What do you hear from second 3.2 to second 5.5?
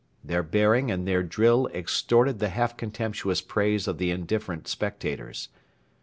praise of the indifferent spectators.